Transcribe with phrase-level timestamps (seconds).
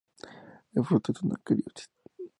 [0.73, 1.87] El fruto es una cariopsis.